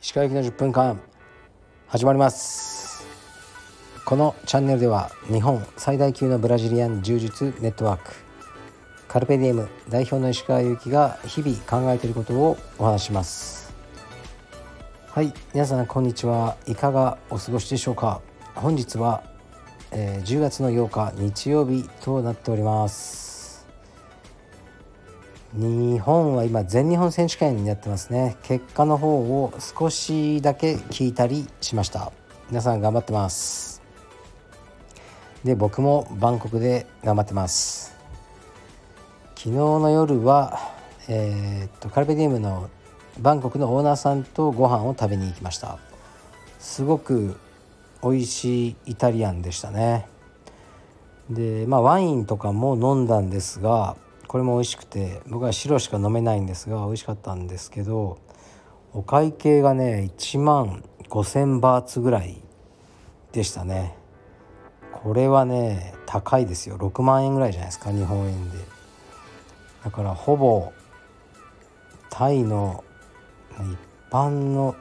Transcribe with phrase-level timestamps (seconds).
[0.00, 1.00] 石川行きの10分間
[1.86, 3.06] 始まります。
[4.04, 8.12] このチャンネルでは日本最大級のブラジリアン柔術ネットワーク
[9.06, 13.72] カルペディエム代表の石川祐希が日々考えていることをお話します。
[15.10, 16.56] はい皆さんこんにちは。
[16.66, 18.20] いかがお過ごしでしょうか。
[18.56, 19.22] 本日は、
[19.92, 23.35] えー、10月の8日日曜日となっております。
[25.58, 28.36] 日本は今全日本選手権になってますね。
[28.42, 32.12] 結果の方を少しだけ聞いたりしました。
[32.50, 33.80] 皆さん頑張ってます。
[35.44, 37.96] で僕もバンコクで頑張ってます。
[39.34, 40.58] 昨日の夜は
[41.08, 42.68] えー、っとカルペディウムの
[43.18, 45.78] バンコクのオーナーさんとご飯を食べに行きました。
[46.58, 47.34] すごく
[48.02, 50.06] 美味しいイタリアンでしたね。
[51.30, 53.96] でまあワインとかも飲んだんですが
[54.26, 58.18] これも美味しくて僕は白しか飲めないんですが美味しかったんですけど
[58.92, 62.42] お会計がね1万5,000バーツぐらい
[63.32, 63.96] でしたね。
[64.92, 66.78] これはね高いですよ。
[66.78, 68.58] 6万円ぐらいじゃないですか日本円で。
[69.84, 70.72] だからほぼ
[72.10, 72.82] タイの
[73.58, 73.78] 一
[74.10, 74.74] 般の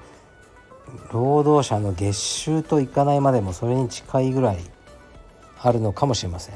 [1.12, 4.60] 労働者の月収といかないまでもそれに近いぐらい
[5.62, 6.56] あるのかもしれません。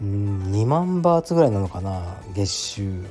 [0.00, 3.04] うん2万バーツぐらいなのかな月収。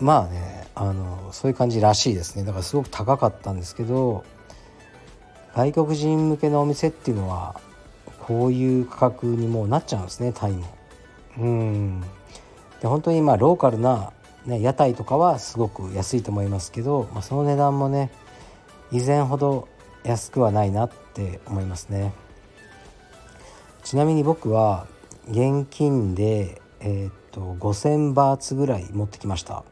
[0.00, 2.44] まあねあのそういう感じらしいですね。
[2.44, 4.24] だからすごく高かったんですけど
[5.54, 7.60] 外国人向けのお店っていうのは
[8.20, 10.66] こういう価格にもうなっちゃうんですねタイも。
[11.38, 12.00] うん。
[12.80, 14.12] で本当にまあローカルな
[14.46, 18.10] ね、屋台とかはすごく安いと思いますけど、まあ、その値段もね
[18.90, 19.68] 以前ほど
[20.02, 22.12] 安くはないなって思いますね。
[23.82, 24.86] ちなみに僕は
[25.30, 29.64] 現金で、えー、っと5,000バーツぐらい持ってきました。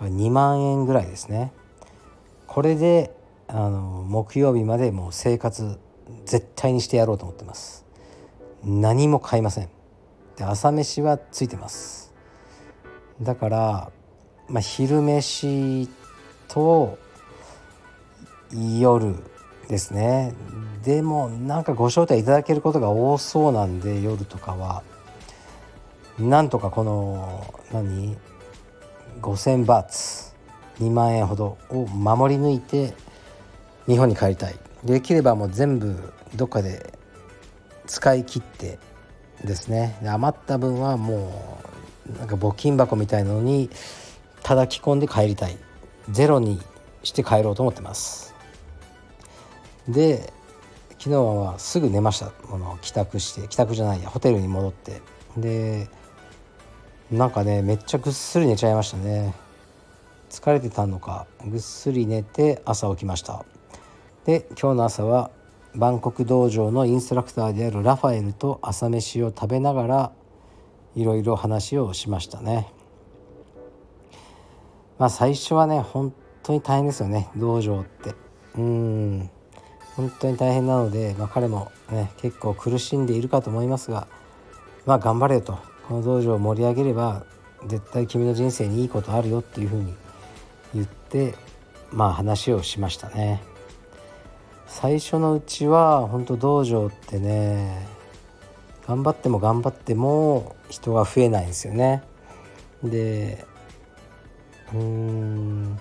[0.00, 1.52] 2万円ぐらいですね。
[2.46, 3.14] これで
[3.48, 5.78] あの木曜日までもう生活
[6.24, 7.84] 絶対にしてやろうと思ってます。
[8.64, 9.68] 何も買いません。
[10.36, 12.14] で朝飯はついてます。
[13.20, 13.92] だから、
[14.48, 15.88] まあ、昼飯
[16.48, 16.98] と
[18.50, 19.14] 夜
[19.72, 20.34] ですね。
[20.84, 24.82] でもなんかご招待いただけることが多そうなんで夜とかは。
[26.18, 28.18] なんとかこの何
[29.22, 30.34] ？5,000バーツ。
[30.78, 32.92] 2万円ほどを守り抜いて
[33.86, 34.56] 日本に帰りたい。
[34.84, 36.92] できればもう全部どっかで
[37.86, 38.78] 使い切って
[39.42, 39.98] ですね。
[40.04, 41.62] 余った分はも
[42.14, 43.70] うなんか募金箱みたいなのに
[44.42, 45.56] 叩き込んで帰りたい。
[46.10, 46.60] ゼロに
[47.02, 48.34] して帰ろうと思ってます。
[49.88, 50.32] で
[50.98, 52.32] 昨日はすぐ寝ました。
[52.48, 55.02] もの帰宅して帰宅じゃないやホテルに戻って。
[55.36, 55.88] で
[57.10, 59.34] なんかねめっちゃぐっすり寝ちゃいましたね。
[60.30, 63.44] 疲れてたのかぐっすり寝て朝起きました。
[64.24, 65.30] で今日の朝は
[65.74, 70.12] バンコク道場のインストラクターであるラファエルと朝飯を食べながら
[70.94, 72.72] いろいろ話をしましたね。
[74.98, 76.14] まあ最初はね本
[76.44, 78.14] 当に大変ですよね道場って。
[78.56, 79.30] うん。
[79.96, 84.06] 本当に大変なので、まあ、彼もね結構苦しんでいるかと思いますが
[84.86, 85.58] まあ頑張れと
[85.88, 87.24] この道場を盛り上げれば
[87.66, 89.94] 絶対君の人生にいいことあるよっていうふうに
[90.74, 91.34] 言って
[91.92, 93.42] まあ話をしましたね
[94.66, 97.86] 最初のうちは本当道場ってね
[98.86, 102.02] 頑張っても頑張っても人が増えないんですよね。
[102.82, 103.44] で
[104.72, 105.78] うーん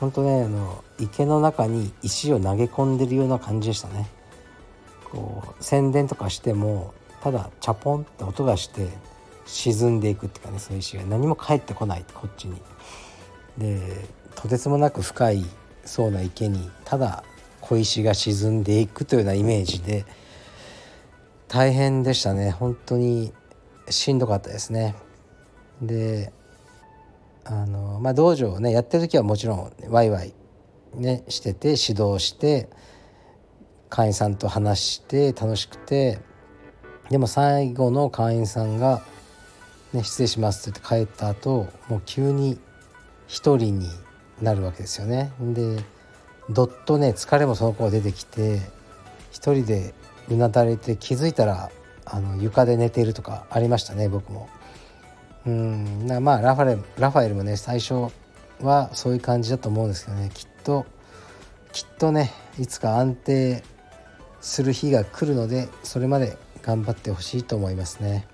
[0.00, 4.08] 本当ねあの池の中に石を投げ込んでるような感じでしたね。
[5.04, 8.88] こう宣伝とかしてもただチャポンって音がして
[9.44, 12.60] 沈んでいくっていうかねそういう石が何も返ってこないこっちに。
[13.58, 14.04] で
[14.36, 15.44] とてつもなく深い
[15.84, 17.24] そうな池にただ
[17.60, 20.06] 小石が沈んでいくというようなイメージで
[21.48, 23.32] 大変でしたね本当に
[23.88, 24.94] しんどかったですね
[25.82, 26.32] で
[27.44, 30.34] あのまあ道場をねやってる時はもちろんワイワイ
[30.94, 32.68] ねしてて指導して
[33.88, 36.20] 会員さんと話して楽しくて
[37.10, 39.02] でも最後の会員さんが
[39.92, 42.60] 「ね、失礼します」って言って帰った後もう急に
[43.26, 43.88] 一人に
[44.40, 45.32] なるわけですよね。
[45.40, 45.82] で
[46.48, 48.60] どっとね疲れもその子が出てきて
[49.30, 49.94] 一人で
[50.28, 51.70] うなだれて気づいたら
[52.04, 54.48] あの床で寝ているとかありましたね僕も。
[55.46, 56.06] うん。
[56.20, 58.12] まあラファレラファエルもね最初
[58.60, 60.30] はそういう感じだと思うんですけどね。
[60.32, 60.86] きっと
[61.72, 63.62] きっとねいつか安定
[64.40, 68.26] する日が来るのでそれまで頑張ってほしいと思いますね。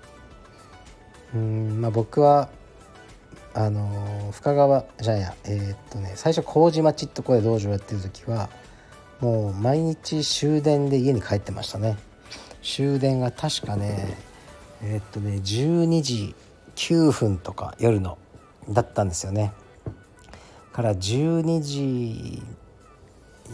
[1.33, 1.81] うん。
[1.81, 2.49] まあ僕は
[3.53, 8.49] あの深川じゃやえー、っとね最初麹町ってとこで道場やってる時は
[9.19, 11.97] もう毎日終電で家に帰ってましたね。
[12.61, 14.17] 終電が確かね
[14.83, 16.35] えー、っとね12時
[16.77, 18.17] 9分とか夜の
[18.69, 19.51] だったんですよね。
[20.71, 22.43] から12時、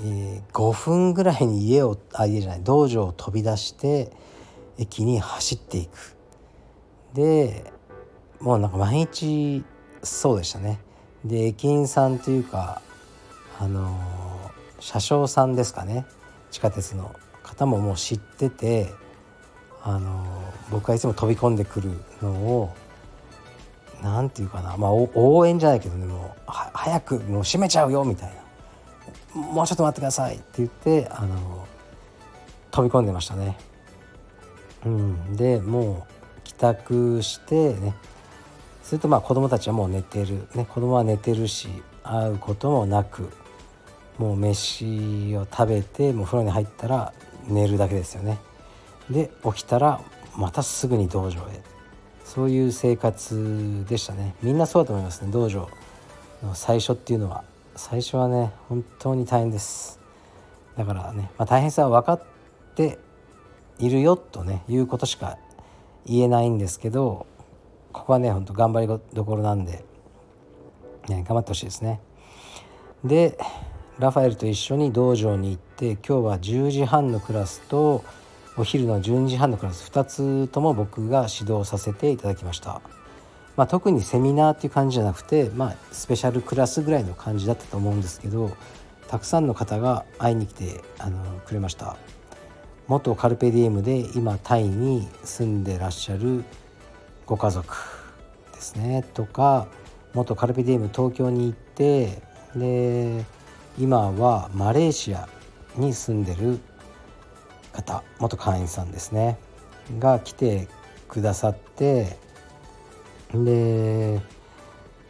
[0.04, 4.12] えー、5分ぐらいに家をあ家じゃない道場を飛び出して
[4.78, 6.18] 駅に走っていく。
[7.14, 7.72] で
[8.42, 9.64] もうなんか毎日
[10.04, 10.80] そうでしたね。
[11.24, 12.82] で駅員さんというか
[13.58, 13.98] あの
[14.82, 16.06] 車掌さんですかね。
[16.52, 18.94] 地下鉄の方ももう知ってて
[19.82, 20.26] あの
[20.72, 21.92] 僕はいつも飛び込んでくる
[22.22, 22.74] のを
[24.04, 24.76] 何て言うかな。
[24.78, 26.06] まあ応援じゃないけどね。
[26.06, 28.34] もう早くもう閉めちゃうよみたい
[29.36, 29.42] な。
[29.42, 31.68] もうちょっと待ってくださいって言ってあの
[32.70, 33.58] 飛び込んでましたね。
[34.86, 36.06] うん、でも
[36.38, 37.96] う帰宅してね。
[38.84, 41.70] するとまあ子供たちはもう寝てる、ね、子供は寝てるし
[42.04, 43.30] 会うこともなく
[44.18, 47.14] もう飯を食べてもう風呂に入ったら
[47.48, 48.40] 寝るだけですよね。
[49.10, 50.02] で起きたら
[50.36, 51.62] またすぐに道場へ。
[52.24, 54.36] そういう生活でしたね。
[54.42, 55.32] みんなそうだと思いますね。
[55.32, 55.70] 道場
[56.42, 57.44] の最初っていうのは。
[57.76, 60.00] 最初はね本当に大変です。
[60.78, 62.24] だからね、まあ、大変さは分かっ
[62.76, 63.00] て
[63.80, 65.38] いるよとねいうことしか
[66.06, 67.26] 言えないんですけど
[67.92, 69.84] ここはねほんと頑張りどころなんで、
[71.08, 72.00] ね、頑張ってほしいですね。
[73.04, 73.38] で
[74.00, 78.04] ラファエルと一緒に道場に行って今日は10時半のクラスと
[78.56, 82.82] お昼の12時半のクラス2つとも僕が指導させていただきました、
[83.58, 88.56] まあ、特にセミナーっていう感じじゃなくて、まあ、スペシャルクラスぐらいの感じだったと思うんですけど
[89.08, 91.98] たくさんの方が会いに来てあのくれました。
[92.88, 96.44] 元カルペディエムで今タイに住んでらっしゃる
[97.26, 97.76] ご家族
[98.54, 99.06] ですね。
[99.14, 99.68] とか
[100.14, 102.22] 元カルペディエム東京に行って
[102.56, 103.24] で
[103.80, 105.30] 今はマレーシア
[105.76, 106.60] に住んでる
[107.74, 109.38] 方元会員さんですね
[110.00, 110.68] が来て
[111.10, 112.18] くださって
[113.34, 114.22] で、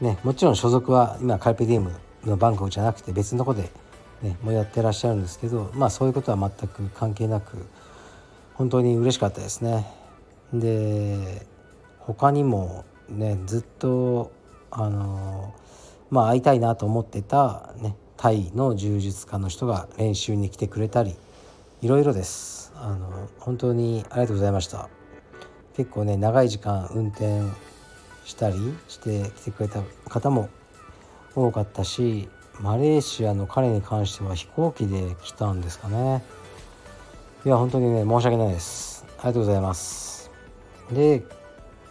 [0.01, 1.91] ね、もちろん所属は今カルペディエム
[2.25, 3.69] のバンコクじゃなくて別のとこで、
[4.21, 7.65] ね、もうやってらっしゃるんですけどまあそういうことは全く関係なく
[8.55, 9.87] 本当に嬉しかったですね。
[10.53, 11.45] で
[11.99, 14.31] 他にもねずっと
[14.69, 15.53] あの
[16.11, 21.15] まあ会いたいなと思ってた、ね、タイの柔術家の人が練習に来てくれたり
[21.83, 22.71] いろいろです。
[22.77, 24.87] あの本当にありがとうございました。
[25.75, 27.41] 結構ね長い時間運転
[28.23, 28.55] したり
[28.87, 30.47] して来てくれた方も
[31.35, 32.29] 多かったし
[32.61, 36.23] マレーシアの彼に関しては飛行機で来たんですかね。
[37.45, 39.03] いや本当にね申し訳ないです。
[39.17, 40.31] ありがとうございます。
[40.89, 41.21] で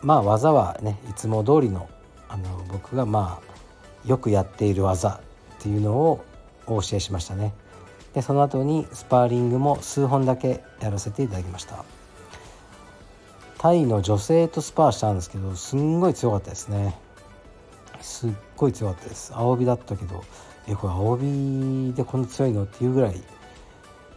[0.00, 1.90] まあ技はねいつも通りの
[2.30, 5.20] あの僕がまあよくやっている技
[5.56, 6.24] っていうのを
[6.66, 7.52] お教えしましたね。
[8.14, 11.84] でその後にスパーリングも数本だけやらせていただきました。
[13.58, 16.98] タイの女性とスパーしたんですけどすんごい強かったですね。
[18.00, 19.32] すっごい強かったです。
[19.34, 20.24] 青帯だったけど
[20.66, 23.22] えこれ青帯でこんな強いのっていうぐらい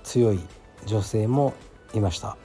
[0.03, 0.39] 強い
[0.86, 1.53] 女性も
[1.94, 2.38] いました。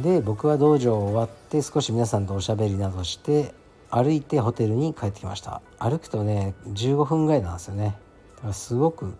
[0.00, 3.54] で僕は道場終わって少し皆さんとおしゃべりなどして
[3.90, 5.62] 歩いてホテルに帰ってきました。
[5.78, 7.96] 歩くとね15分ぐらいなんですよね。
[8.36, 9.14] だからすごく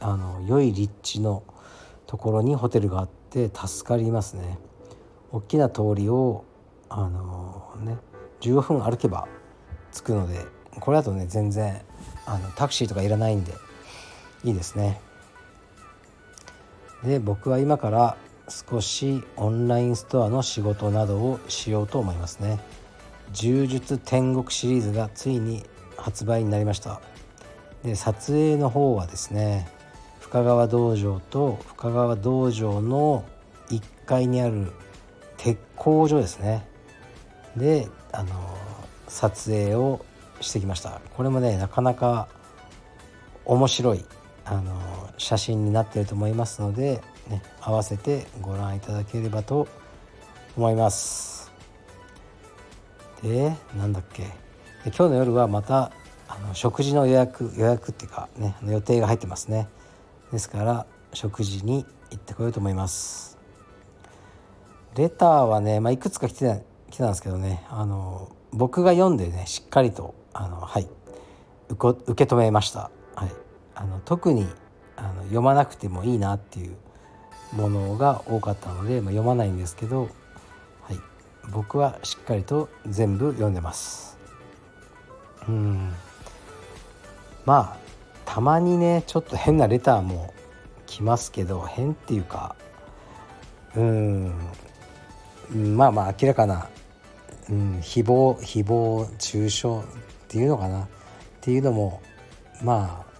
[0.00, 1.42] あの良い立地の
[2.06, 4.58] ところにホテルがあって助かりますね。
[5.30, 6.44] 大きな通りを
[6.88, 7.96] あのね
[8.40, 9.28] 15分歩けば
[9.92, 10.44] 着くので
[10.80, 11.82] これだとね全然
[12.26, 13.52] あのタクシーとかいらないんで
[14.44, 15.00] いいですね。
[17.04, 18.16] で僕は今から
[18.48, 22.58] 少しオンラインストアの仕事などをしようと思いますね。
[23.32, 25.62] 柔術天国シリーズがついに
[25.96, 27.00] 発売になりました。
[27.84, 29.68] で撮影の方はですね
[30.30, 33.24] 深川道場と深川道場の
[33.68, 34.70] 1階にある
[35.36, 36.64] 鉄工所ですね。
[37.56, 38.56] であの
[39.08, 40.04] 撮影を
[40.40, 41.00] してきました。
[41.16, 42.28] これもねなかなか
[43.44, 44.04] 面白い
[44.44, 44.80] あの
[45.18, 49.66] 写真になっていると思いますので、ね、合わせてご覧いただければと
[50.56, 51.50] 思います。
[53.20, 54.28] でなんだっけ。
[54.84, 55.90] 今日の夜はまた
[56.28, 59.66] あの食事の予約予約っていうかね予定が入ってますね。
[60.32, 63.38] ですから食事に行ってこようと思います。
[64.96, 70.88] レターはね、まあ、いくつか来て来てたんですけどねあの僕が読んでねしっかりとあのはい
[71.68, 73.30] 受け止めました、はい、
[73.76, 74.48] あの特に
[74.96, 76.76] あの読まなくてもいいなっていう
[77.52, 80.10] ものが多かったので、まあ、読まないんですけど、
[80.82, 80.98] はい、
[81.52, 84.18] 僕はしっかりと全部読んでます。
[85.48, 85.92] うん。
[87.44, 87.89] まあ
[88.32, 90.32] たまにねちょっと変なレターも
[90.86, 92.54] 来ますけど変っていうか
[93.74, 94.32] うん
[95.52, 96.68] まあまあ明らかな、
[97.48, 99.70] うん、誹謗誹謗中傷っ
[100.28, 100.88] ていうのかなっ
[101.40, 102.00] ていうのも
[102.62, 103.10] まあ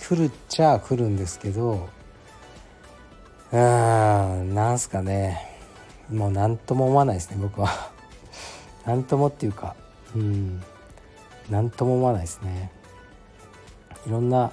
[0.00, 1.88] 来るっちゃ来るんですけど
[3.52, 5.46] うんなんすかね。
[6.10, 7.68] もう何とも思わないですね僕は。
[8.84, 9.76] 何ともっていうか
[10.16, 10.60] うん
[11.48, 12.72] 何とも思わないですね。
[14.06, 14.52] いろんな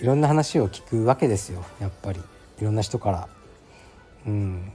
[0.00, 2.20] いろんな話を聞くわけですよやっぱり。
[2.60, 3.28] いろんな人から。
[4.26, 4.72] うん。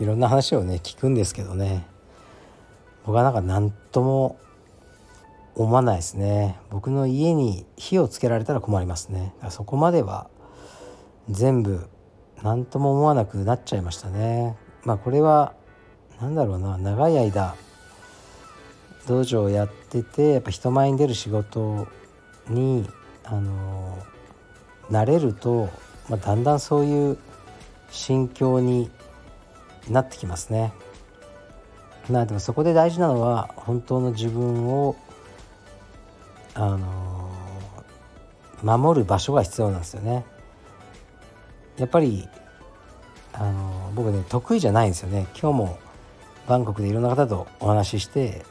[0.00, 1.86] いろんな話をね聞くんですけどね。
[3.04, 4.38] 僕はなんか何とも
[5.54, 6.56] 思わないですね。
[6.70, 9.34] 僕の家に火をつけられたら困りますね。
[9.50, 10.28] そこまでは
[11.28, 11.88] 全部
[12.42, 14.56] 何とも思わなくなっちゃいましたね。
[14.84, 15.54] まあこれは
[16.20, 16.78] 何だろうな。
[16.78, 17.56] 長い間
[19.08, 21.88] 道場をやっててやっぱ人前に出る仕事
[22.48, 22.88] に
[23.24, 23.98] あの
[24.90, 25.70] 慣れると、
[26.08, 27.18] まあ、だんだんそういう
[27.90, 28.90] 心境に
[29.88, 30.72] なってきますね。
[32.10, 34.96] まあでもそこで大事なのは本当の自分を
[36.54, 37.30] あの
[38.62, 40.24] 守る場所が必要なんですよね。
[41.76, 42.28] やっぱり
[43.32, 45.78] あの僕ね得意じゃないんですよね今日も
[46.48, 48.44] バンコクでいろんな方とお話しして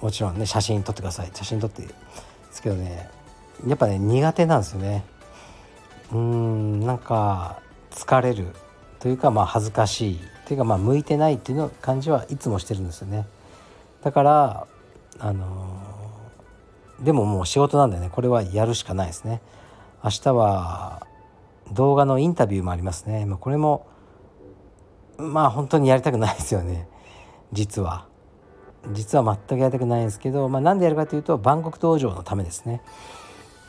[0.00, 1.82] もちろんね写真撮ってください写真撮って
[2.54, 3.10] ですけどね
[3.66, 5.04] やっぱね苦手なんですよね。
[6.12, 7.58] うーんなんか
[7.90, 8.46] 疲れる
[9.00, 10.20] というかまあ恥ずかしい。
[10.46, 13.26] というかまあ向いてないっていうの感じはいつもしてるんですよね。
[14.02, 14.66] だから
[15.18, 15.80] あの
[17.00, 19.40] でももう仕事なんでねこれはやるしかないですね。
[20.04, 21.06] 明日は
[21.72, 23.24] 動画のインタビューもありますね。
[23.24, 23.86] まこれも
[25.16, 26.86] まあ本当にやりたくないですよね。
[27.52, 28.06] 実は。
[28.92, 32.82] 実は全くやりたくないんですけど、まあ、なんでやるかというと万国道場のためですね、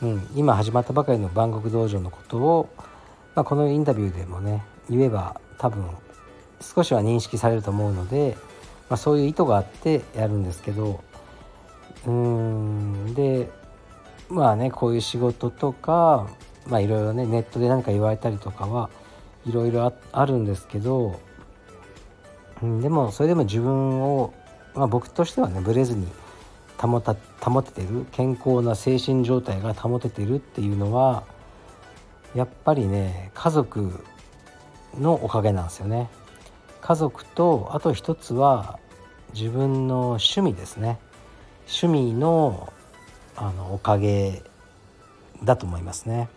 [0.02, 2.68] うん、今始まったばかりの万国道場のことを、
[3.34, 5.86] まあ、このインタビューでもね言えば多分
[6.60, 8.36] 少しは認識されると思うので、
[8.88, 11.00] まあ、そういう意図があってやるんですけど
[12.06, 13.50] うんで
[14.28, 16.28] まあねこういう仕事とか
[16.66, 18.90] まあいろいろねネットで何か言われたりとかは
[19.46, 21.20] いろいろあるんですけど
[22.62, 24.32] うん、でもそれでも自分を、
[24.76, 26.06] まあ、僕としてはねブレずに
[26.78, 31.24] 保た保ててる健康な精神状態が保ててるっていうのは
[32.34, 34.04] やっぱりね家族
[34.98, 36.08] のおかげなんですよね。
[36.82, 38.78] 家族とあと一つは
[39.34, 40.98] 自分の趣味ですね
[41.62, 42.72] 趣味の
[43.34, 44.42] あのおかげ
[45.42, 46.28] だと思いますね。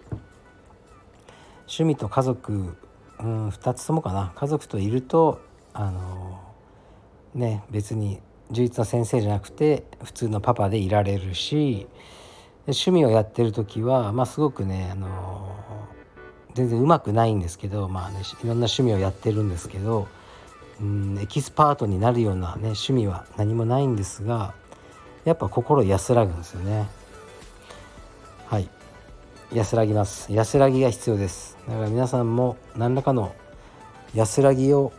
[1.67, 2.77] 趣味と家族、
[3.19, 5.41] うん、2つともかな家族といると
[5.73, 6.39] あの
[7.35, 8.19] ね別に
[8.51, 11.87] 充実の先生じゃなくて普通のパパでいられるし
[12.65, 15.55] 趣味をやってる時は、まあ、すごくね、あの
[16.53, 20.07] 全然うまくないんですけど、まあね、いろんな趣味をやってるんですけど、
[20.81, 24.53] うん、エキスパートになるような、ね、趣味は何もないんですが
[25.25, 26.87] やっぱ心安らぐんですよね。
[28.45, 28.69] はい。
[29.53, 30.31] 安らぎます。
[30.31, 31.57] 安らぎが必要です。
[31.67, 33.33] だから皆さんも何らかの
[34.13, 34.91] 安らぎを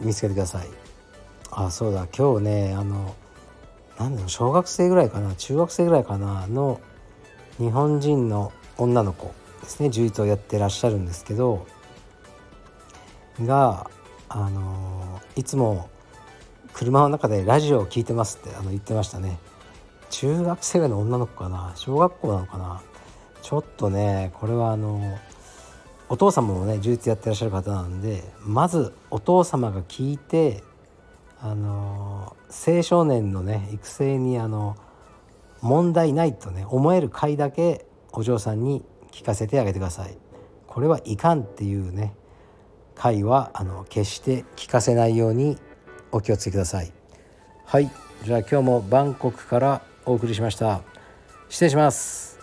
[0.00, 0.83] 見つけてください。
[1.56, 2.08] あそうだ。
[2.16, 3.14] 今日ねあの
[3.98, 6.80] 何だろう小学生ぐらいかな中学生ぐらいかなの
[7.58, 9.32] 日本人の女の子
[9.62, 9.88] ですね。
[9.88, 11.66] 柔術をやってらっしゃるんですけど
[13.40, 13.88] が
[14.28, 15.88] あのいつも
[16.72, 19.38] 車の中でラジオを聞いてますってあの言ってましたね。
[20.10, 22.82] 中学生ぐらいの女の子かな小学校なのかな。
[23.42, 25.18] ちょっとねこれはあの
[26.08, 30.62] お父様もね充実やってらっしゃる方なんでまずお父様が聞いて
[31.44, 34.76] あの青少年のね育成にあの
[35.60, 38.82] 問題ないとね思える回だけお嬢さんに
[39.12, 40.16] 聞かせてあげてください。
[40.66, 42.14] これはいかんっていうね
[42.94, 45.58] 回はあの決して聞かせないように
[46.12, 46.90] お気をつけください。
[47.66, 47.90] はい
[48.24, 50.80] じゃあ今日もバンコクからお送りしました。
[51.50, 52.38] 失礼します。